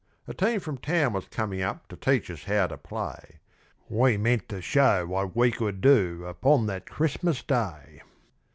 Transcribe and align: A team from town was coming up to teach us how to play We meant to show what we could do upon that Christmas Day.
A 0.27 0.33
team 0.33 0.59
from 0.59 0.79
town 0.79 1.13
was 1.13 1.27
coming 1.27 1.61
up 1.61 1.87
to 1.89 1.95
teach 1.95 2.31
us 2.31 2.45
how 2.45 2.65
to 2.65 2.75
play 2.75 3.39
We 3.87 4.17
meant 4.17 4.49
to 4.49 4.59
show 4.59 5.05
what 5.05 5.35
we 5.35 5.51
could 5.51 5.79
do 5.79 6.25
upon 6.25 6.65
that 6.65 6.87
Christmas 6.89 7.43
Day. 7.43 8.01